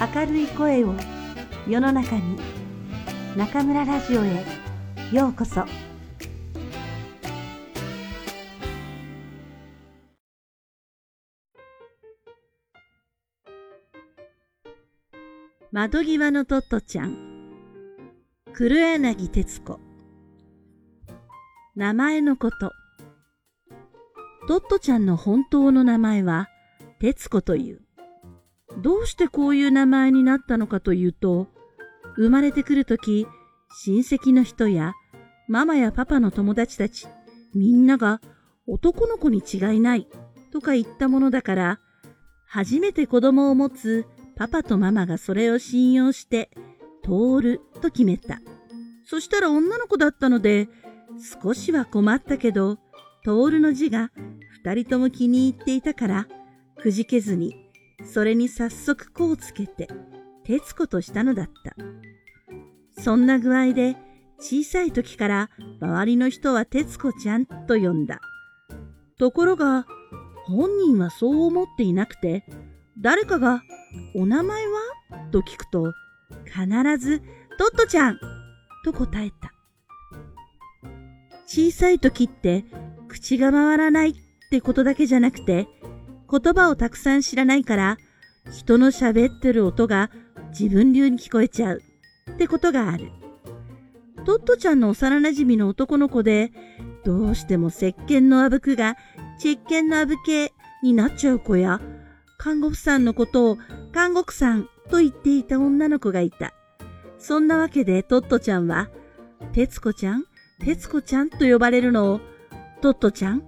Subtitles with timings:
[0.00, 0.94] 明るい声を
[1.68, 2.38] 世の中に
[3.36, 4.46] 中村ラジオへ
[5.12, 5.66] ようこそ。
[15.70, 17.14] 窓際のトットちゃん。
[18.54, 19.78] 黒柳徹子。
[21.76, 22.72] 名前のこと。
[24.48, 26.48] トットちゃんの本当の名前は
[27.00, 27.89] 徹子という。
[28.82, 31.48] どうしてこういう名前になったのかというと、
[32.16, 33.26] 生まれてくるとき、
[33.84, 34.94] 親戚の人や
[35.48, 37.06] ママやパパの友達たち、
[37.54, 38.20] みんなが
[38.66, 40.06] 男の子に違いない
[40.52, 41.80] とか言ったものだから、
[42.46, 44.06] 初めて子供を持つ
[44.36, 46.50] パパとママがそれを信用して、
[47.02, 48.40] 通ると決めた。
[49.04, 50.68] そしたら女の子だったので、
[51.42, 52.78] 少しは困ったけど、
[53.24, 54.10] 通るの字が
[54.62, 56.28] 二人とも気に入っていたから、
[56.80, 57.69] くじけずに、
[58.04, 59.88] それに早速こうつけて、
[60.44, 61.76] 徹子としたのだった。
[63.02, 63.96] そんな具合で、
[64.38, 68.20] 小さい時から周りの人は徹子ちゃんと呼んだ。
[69.18, 69.86] ところが、
[70.46, 72.44] 本人はそう思っていなくて、
[72.98, 73.62] 誰かが、
[74.14, 74.80] お名前は？
[75.30, 75.92] と聞くと、
[76.44, 76.66] 必
[76.98, 77.20] ず、
[77.58, 78.18] トットちゃん
[78.84, 79.52] と答えた。
[81.46, 82.64] 小さい時って、
[83.08, 84.14] 口が回らないっ
[84.50, 85.68] てことだけじゃなくて、
[86.30, 87.96] 言葉をたくさん知らないから、
[88.52, 90.10] 人の喋ってる音が
[90.50, 91.82] 自分流に聞こえちゃう。
[92.30, 93.10] ってことがある。
[94.24, 96.52] トットちゃんの幼馴染の男の子で、
[97.04, 98.96] どうしても石鹸のあぶくが
[99.42, 101.80] 実験のあぶけになっちゃう子や、
[102.38, 103.58] 看護婦さんのことを
[103.92, 106.52] 看護婦さんと言っていた女の子がいた。
[107.18, 108.88] そんなわけでトットちゃんは、
[109.52, 110.24] 徹子ちゃん、
[110.60, 111.30] 徹子ちゃん？
[111.30, 112.20] と呼ばれるのを、
[112.82, 113.42] トットちゃん、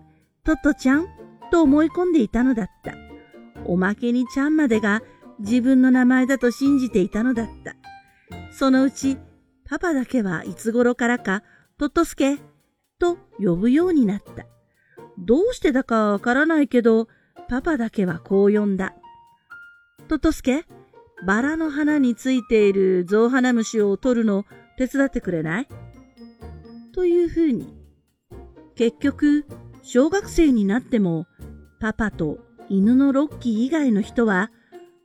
[0.44, 1.06] トットちゃん？
[1.52, 2.94] と思い込んでいたのだった。
[3.66, 5.02] おまけにちゃんまでが
[5.38, 7.76] 自分の名前だと信じていたのだった。
[8.50, 9.18] そのうち、
[9.68, 11.42] パパだけはいつ頃からか、
[11.78, 12.38] トットスケ
[12.98, 14.46] と呼ぶようになった。
[15.18, 17.06] どうしてだかわからないけど、
[17.48, 18.94] パパだけはこう呼んだ。
[20.08, 20.64] トットスケ、
[21.26, 24.46] バラの花についているゾウハナムシを取るの
[24.78, 25.68] 手伝ってくれない？
[26.94, 27.74] というふうに。
[28.74, 29.44] 結局、
[29.82, 31.26] 小学生になっても
[31.82, 32.38] パパと
[32.68, 34.52] 犬のロッキー以外の人は、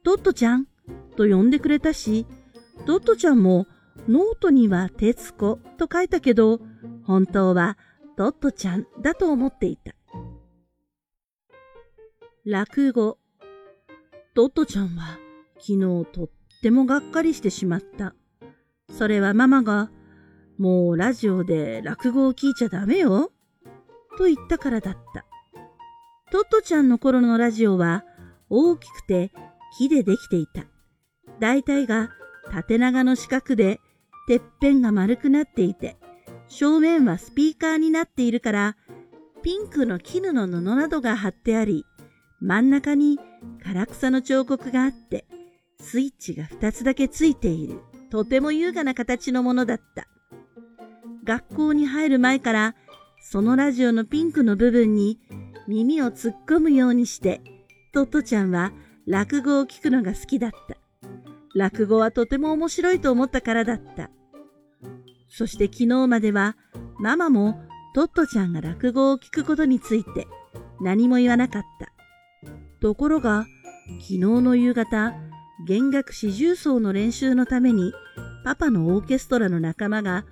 [0.04, 0.68] トットちゃん
[1.16, 2.28] と呼んでくれたし、
[2.86, 3.66] トットちゃんも
[4.08, 6.60] ノートには徹子と書いたけど、
[7.04, 7.80] 本当は
[8.16, 9.96] トットちゃんだと思っていた。
[12.46, 13.18] 落語。
[14.36, 15.18] トットちゃんは
[15.56, 16.30] 昨日とっ
[16.62, 18.14] てもがっかりしてしまった。
[18.92, 19.90] それはママが、
[20.60, 23.32] もうラジオで落語を聞いちゃダメよ、
[24.20, 25.27] と言ったからだった。
[26.30, 28.04] トットちゃんの頃のラジオは
[28.50, 29.32] 大きくて
[29.78, 30.66] 木でできていた。
[31.40, 32.10] 大体が
[32.52, 33.80] 縦長の四角で、
[34.28, 35.96] てっぺんが丸くなっていて、
[36.50, 38.76] 正面はスピーカーになっているから、
[39.42, 41.86] ピンクの絹の布などが貼ってあり、
[42.42, 43.20] 真ん中に
[43.64, 45.26] 唐草の彫刻があって、
[45.80, 50.08] スイッチが2つだけついている、とても優雅な形のものだった。
[51.24, 52.76] 学校に入る前から、
[53.22, 55.20] そのラジオのピンクの部分に
[55.68, 57.42] 耳を突っ込むようにして、
[57.94, 58.72] トットちゃんは
[59.06, 60.78] 落語を聞くのが好きだった。
[61.56, 64.10] 落語はとても面白いと思ったからだった。
[65.30, 66.56] そして昨日までは
[67.00, 67.62] ママも
[67.94, 70.28] トットちゃんが落語を聞くことについて
[70.80, 71.92] 何も言わなかった。
[72.80, 73.46] ところが
[74.00, 75.16] 昨日の夕方、
[75.66, 77.92] 弦楽四重奏の練習のために
[78.46, 80.26] パパのオーケストラの仲間が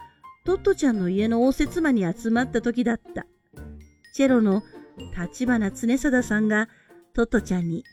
[0.45, 3.25] トットちゃんの家の応接間に集まった時だった。
[4.13, 4.61] チェロの
[5.17, 6.69] 立花常貞さんが
[7.13, 7.83] トトちゃんに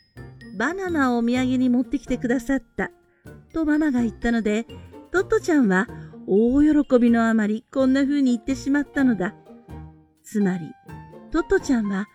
[0.57, 2.91] バナナをお土産に持ってきてくださった
[3.53, 4.65] とママが言ったので
[5.11, 5.87] トトちゃんは
[6.27, 9.35] 大喜びのあまりこんな風に言ってしまったのだ。
[10.23, 10.71] つまり
[11.31, 12.07] トトちゃんは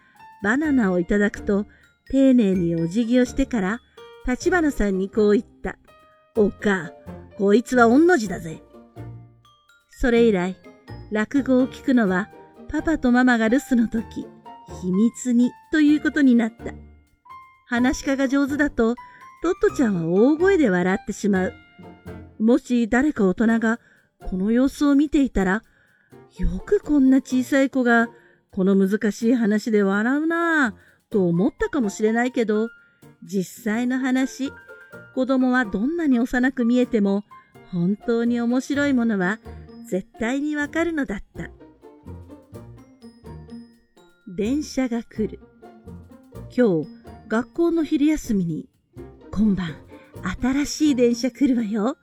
[0.43, 1.67] バナナをいただくと
[2.11, 3.81] 丁寧にお辞儀をしてから
[4.27, 5.79] 立花さんにこう言った。
[6.37, 6.93] おっか、
[7.37, 8.63] こいつは御の字だぜ。
[9.91, 10.57] それ以来、
[11.11, 12.29] 落語を聞くのは
[12.71, 14.27] パパとママが留守の時、
[14.81, 16.75] 秘密にということになった。
[17.67, 18.95] 話し家が上手だと、
[19.43, 21.55] トットちゃんは大声で笑ってしまう。
[22.39, 23.81] もし誰か大人が
[24.29, 25.63] この様子を見ていたら、
[26.39, 28.09] よくこんな小さい子が
[28.51, 32.69] この難しい話で笑うなぁと思ったかもしれないけど、
[33.23, 34.53] 実際の話、
[35.15, 37.25] 子供はどんなに幼く見えても
[37.71, 39.39] 本当に面白いものは
[39.91, 41.51] 絶対にわかるのだった。
[44.39, 45.41] 電車が来る。
[46.57, 46.89] 今日、
[47.27, 48.69] 学校の昼休みに、
[49.33, 49.75] 今晩、
[50.41, 51.97] 新しい電車来るわよ。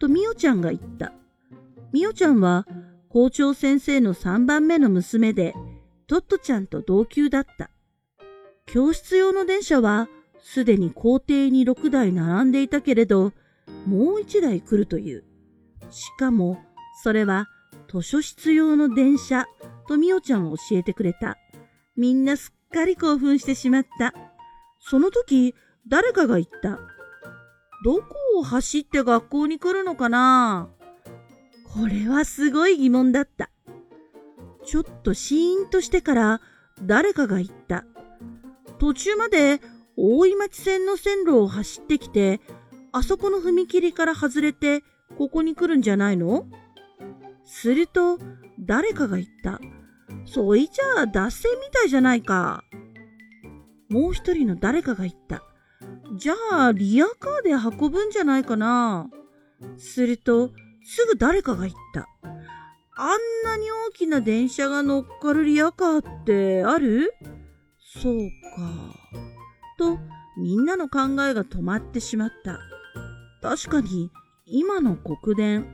[0.00, 1.12] とみおちゃんが言った。
[1.92, 2.66] みおちゃんは
[3.08, 5.54] 校長先生の3番目の娘で、
[6.08, 7.70] トットちゃんと同級だった。
[8.66, 10.08] 教室用の電車は
[10.42, 13.32] すでに校庭に6台並んでいたけれど、
[13.86, 15.22] もう1台来るという。
[15.92, 16.58] しかも、
[17.04, 17.46] それは
[17.88, 19.46] 図書室用の電車
[19.86, 21.38] とみおちゃんは教えてくれた。
[21.96, 24.14] みんなすっかり興奮してしまった。
[24.78, 25.54] その時、
[25.88, 26.78] 誰かが言った。
[27.84, 28.04] どこ
[28.36, 30.68] を走って学校に来るのかな？
[31.74, 33.50] これはすごい疑問だった。
[34.66, 36.40] ちょっとシーンとしてから
[36.82, 37.84] 誰かが言った。
[38.78, 39.60] 途中まで
[39.96, 42.40] 大井町線の線路を走ってきて、
[42.92, 44.82] あそこの踏切から外れて
[45.16, 46.46] ここに来るんじゃないの？
[47.44, 48.18] すると
[48.58, 49.60] 誰かが言った。
[50.26, 52.64] そいじゃあ脱線みたいじゃないか。
[53.88, 55.42] もう一人の誰かが言った。
[56.16, 56.34] じゃ
[56.66, 59.08] あリアカーで運ぶんじゃないかな。
[59.76, 60.50] すると
[60.84, 62.08] すぐ誰かが言った。
[62.96, 67.12] あんなに大きな電車が乗っかるリアカーってある？
[68.02, 68.14] そう
[68.56, 68.94] か。
[69.78, 69.98] と
[70.38, 72.60] みんなの考えが止まってしまった。
[73.42, 74.10] 確かに
[74.46, 75.66] 今の国電、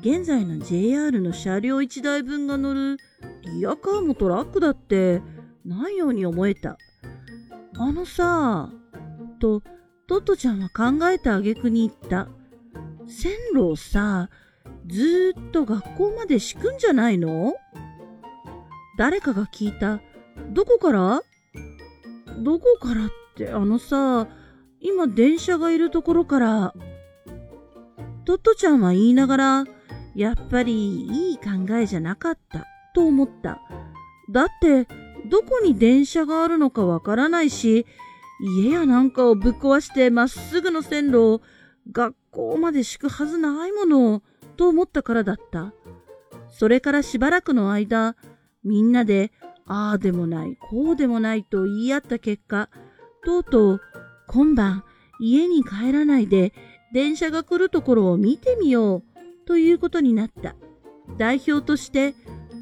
[0.00, 2.98] 現在の JR の車両1台分が乗る
[3.44, 5.22] リアカーもトラックだって
[5.64, 6.78] ないように思えた。
[7.76, 8.70] あのさ、
[9.40, 9.62] と
[10.06, 12.28] トットちゃんは考えた挙句に言った。
[13.06, 14.30] 線路をさ、
[14.86, 17.54] ずーっと学校まで敷くんじゃないの？
[18.96, 20.00] 誰かが聞いた。
[20.52, 21.22] どこから？
[22.42, 24.28] どこからってあのさ、
[24.80, 26.74] 今電車がいるところから。
[28.24, 29.64] トットちゃんは言いながら、
[30.14, 33.60] やっぱりいい考えじゃなかったと思った。
[34.30, 34.86] だって、
[35.28, 37.86] どこに電車があるのかわからないし、
[38.40, 41.42] 家やなんかをぶっ壊してまっすぐの線路を
[41.92, 44.22] 学校まで敷くはずないもの
[44.56, 45.72] と思ったからだった。
[46.50, 48.16] それからしばらくの間、
[48.64, 49.32] みんなで
[49.66, 52.68] ああでもない、こうでもないと言い合った結果、
[53.24, 53.80] とうとう
[54.26, 54.84] 今晩
[55.18, 56.52] 家に帰らないで
[56.92, 59.02] 電車が来るところを見てみよう
[59.46, 60.54] ということになった。
[61.18, 62.14] 代表として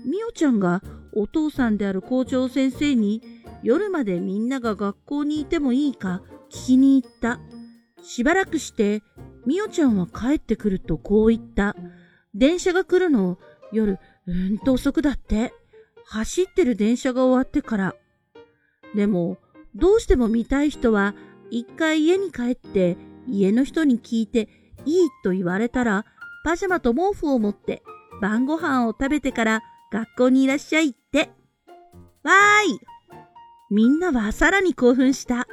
[0.05, 0.83] みおちゃんが
[1.15, 3.23] お父さんである校長先生に
[3.63, 7.41] 夜までみんなが学校にいてもいいか聞きに行った。
[8.03, 9.03] しばらくして
[9.47, 11.77] みおちゃんは帰ってくるとこう言った。
[12.35, 13.39] 電車が来るの
[13.73, 15.53] 夜うんと遅くだって。
[16.05, 17.95] 走ってる電車が終わってから。
[18.95, 19.39] でも、
[19.75, 21.15] どうしても見たい人は、
[21.51, 22.97] 一回家に帰って
[23.27, 24.49] 家の人に聞いて
[24.85, 26.05] いいと言われたら、
[26.45, 27.83] パジャマと毛布を持って
[28.21, 31.31] 晩ご飯を食べてから学校にいらっしゃいって。
[32.23, 32.81] わーい
[33.71, 35.47] みんなはさらに興奮した。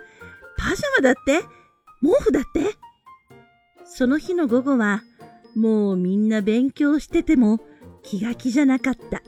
[0.58, 1.42] パジャマだって？
[2.02, 2.76] 毛布だって？
[3.86, 5.02] その日の午後は、
[5.56, 7.60] もうみんな勉強してても
[8.04, 9.22] 気が気じゃなかった。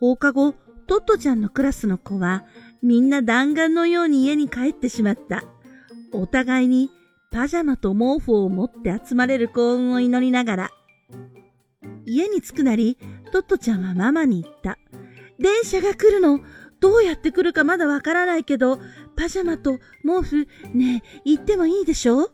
[0.00, 0.54] 放課後、
[0.86, 2.44] トットちゃんのクラスの子は
[2.82, 5.44] みんな弾丸のように家に帰ってしまった。
[6.12, 6.90] お互いに
[7.30, 10.70] パジャマと毛布を持って集まれる幸運を祈りながら。
[12.06, 12.96] 家に着くなり、
[13.28, 14.78] トットちゃんはママに言った。
[15.38, 16.40] 電車が来るの？
[16.80, 18.78] どうやって来るかまだわからないけど、
[19.16, 22.30] パジャマと毛布、ねえ、言ってもいいでしょ？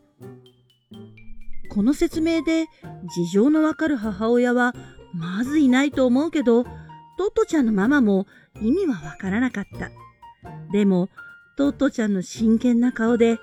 [1.71, 2.67] この説明で
[3.15, 4.73] 事情のわかる母親は
[5.13, 6.73] まずいないと思うけど、トッ
[7.33, 8.27] トちゃんのママも
[8.61, 9.89] 意味はわからなかった。
[10.71, 11.09] でも、
[11.57, 13.39] トットちゃんの真剣な顔で、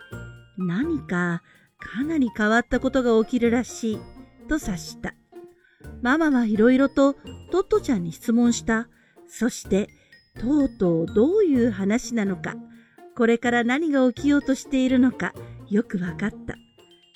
[0.56, 1.42] 何か
[1.78, 3.98] かなり変わったことが起きるらしい、
[4.48, 5.14] と察した。
[6.02, 7.14] ママはいろいろと
[7.50, 8.88] トットちゃんに質問した。
[9.28, 9.88] そして、
[10.40, 12.54] とうとうどういう話なのか、
[13.16, 15.34] これから何が起きようとしているのか、
[15.70, 16.54] よくわかった。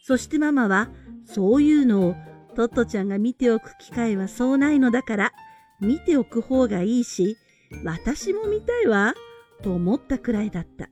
[0.03, 0.91] そしてママは、
[1.25, 2.15] そういうのを
[2.55, 5.33] トットちゃんが見ておく機会はそうないのだから、
[5.81, 7.37] 見ておく方がいいし、
[7.85, 9.15] 私も見たいわ、
[9.63, 10.89] と思ったくらいだった。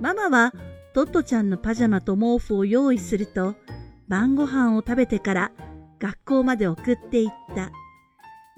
[0.00, 0.52] ママは
[0.94, 3.54] トットちゃんのパジャマと毛布を用意すると、
[4.08, 5.52] 晩ご飯を食べてから
[6.00, 7.70] 学校まで送っていった。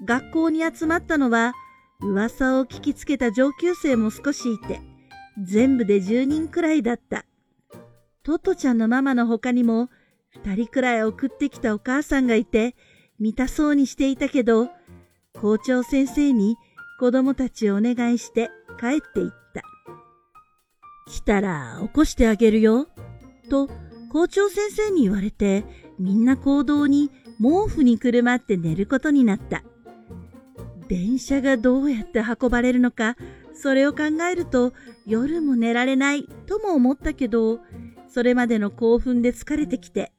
[0.03, 1.53] 学校に集まったのは、
[2.01, 4.81] 噂を聞きつけた上級生も少しいて、
[5.43, 7.25] 全部で10人くらいだった。
[8.23, 9.89] トトちゃんのママの他にも、
[10.43, 12.75] 2人くらい送ってきたお母さんがいて、
[13.19, 14.69] 見たそうにしていたけど、
[15.33, 16.57] 校長先生に
[16.99, 19.63] 子供たちをお願いして帰っていった。
[21.07, 22.87] 来たら起こしてあげるよ。
[23.49, 23.69] と
[24.11, 25.63] 校長先生に言われて、
[25.99, 29.63] みんな行動に毛布にくるまって寝ることになった。
[30.87, 33.15] 電車がどうやって運ばれるのか、
[33.53, 34.73] それを考えると
[35.05, 37.59] 夜も寝られないとも思ったけど、
[38.07, 40.11] それまでの興奮で疲れてきて、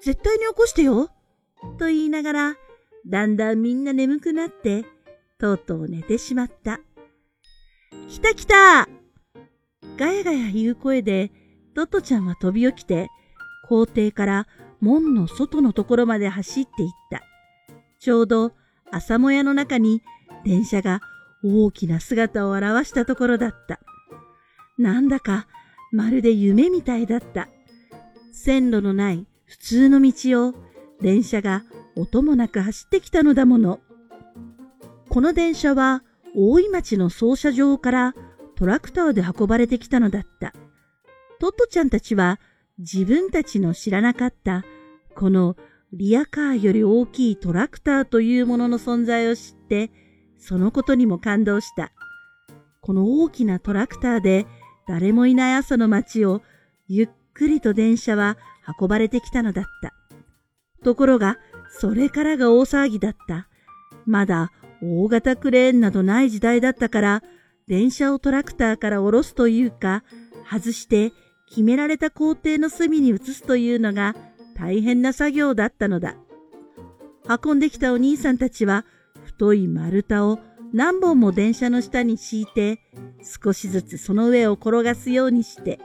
[0.00, 1.10] 絶対に起こしてよ
[1.78, 2.56] と言いながら、
[3.06, 4.84] だんだんみんな眠くなって、
[5.38, 6.80] とうとう寝てしまった。
[8.08, 8.88] 来た来た
[9.96, 11.30] ガヤガヤ言う声で、
[11.74, 13.08] トトちゃんは飛び起きて、
[13.68, 14.46] 校庭から
[14.80, 17.22] 門の外のところまで走っていった。
[17.98, 18.52] ちょうど
[18.90, 20.02] 朝もやの中に
[20.44, 21.00] 電車が
[21.42, 23.80] 大きな姿を現したところだった。
[24.78, 25.46] なんだか
[25.92, 27.48] まるで夢みたいだった。
[28.32, 30.54] 線路のない普通の道を
[31.00, 31.64] 電車が
[31.96, 33.80] 音もなく走ってきたのだもの。
[35.08, 36.02] この電車は
[36.36, 38.14] 大井町の操車場から
[38.54, 40.52] トラクターで運ばれてきたのだった。
[41.40, 42.40] トットちゃんたちは
[42.78, 44.64] 自分たちの知らなかった
[45.14, 45.56] この
[45.92, 49.90] リアカーより大きいトラクターというものの存在を知って
[50.38, 51.92] そのことにも感動した。
[52.80, 54.46] この大きなトラクターで
[54.86, 56.42] 誰もいない朝の街を
[56.86, 58.38] ゆっくりと電車は
[58.80, 59.92] 運ばれてきたのだった。
[60.84, 61.38] ところが、
[61.70, 63.48] それからが大騒ぎだった。
[64.06, 67.22] まだ大型クレーンなどない時代だったから、
[67.66, 70.04] 電車をトラクターから下ろすというか、
[70.50, 71.12] 外して
[71.48, 74.14] 決められた工程の隅に移すというのが
[74.54, 76.16] 大変な作業だったのだ。
[77.44, 78.84] 運んできたお兄さんたちは、
[79.24, 80.38] 太い丸太を
[80.72, 82.80] 何本も電車の下に敷いて、
[83.22, 85.78] 少しずつその上を転がすようにして、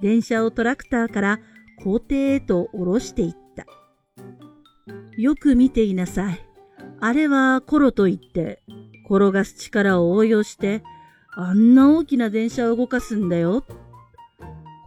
[0.00, 1.40] 電車をトラクターから
[1.82, 3.66] 校庭へと下ろしていった。
[5.16, 6.40] よく見ていなさい。
[7.00, 8.62] あれはコロといって、
[9.10, 10.82] 転がす力を応用して、
[11.34, 13.64] あんな大きな電車を動かすんだよ。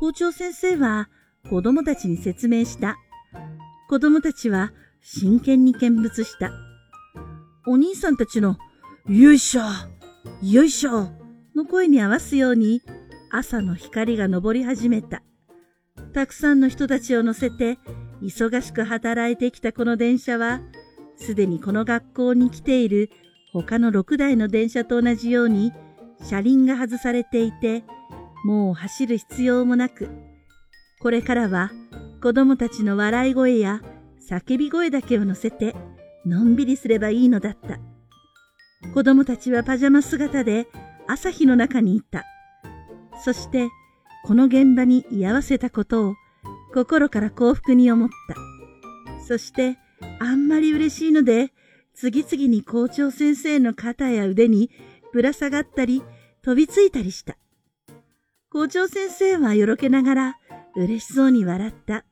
[0.02, 1.10] 校長先生は
[1.48, 2.98] 子供たちに説明した。
[3.88, 6.52] 子供たちは真剣に見物した。
[7.68, 8.58] お兄さんたちの
[9.08, 9.62] よいしょ
[10.42, 11.12] よいしょ
[11.56, 12.82] の声に合わすように
[13.32, 15.22] 朝の光が昇り始めた。
[16.16, 17.78] たくさんの人たちを乗せて
[18.24, 20.62] 忙しく働いてきたこの電車は、
[21.16, 23.12] すでにこの学校に来ている
[23.54, 25.72] 他の6台の電車と同じように
[26.24, 27.84] 車輪が外されていて、
[28.44, 30.10] もう走る必要もなく、
[31.02, 31.72] これからは
[32.22, 33.82] 子供たちの笑い声や
[34.30, 35.76] 叫び声だけを乗せて
[36.26, 37.80] のんびりすればいいのだった。
[38.94, 40.68] 子供たちはパジャマ姿で
[41.08, 42.24] 朝日の中にいた。
[43.24, 43.70] そして、
[44.24, 46.16] この現場に居合わせたことを
[46.74, 48.36] 心から幸福に思った。
[49.28, 49.78] そして、
[50.20, 51.54] あんまり嬉しいので、
[51.94, 54.72] 次々に校長先生の肩や腕に
[55.14, 56.04] ぶら下がったり、
[56.44, 57.38] 飛びついたりした。
[58.52, 60.38] 校長先生はよろけながら
[60.76, 62.04] 嬉しそうに笑った。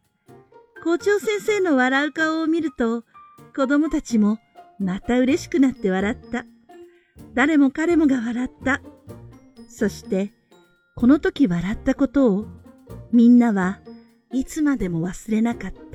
[0.85, 3.03] 校長先生の笑う顔を見ると、
[3.53, 4.37] 子供たちも
[4.79, 6.45] また嬉しくなって笑った。
[7.33, 8.81] 誰も彼もが笑った。
[9.67, 10.31] そして、
[10.95, 12.45] この時笑ったことを
[13.11, 13.81] みんなは
[14.31, 15.88] いつまでも忘れなかった。